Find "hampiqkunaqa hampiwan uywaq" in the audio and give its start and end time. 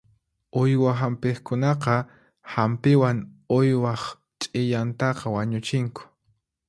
1.01-4.03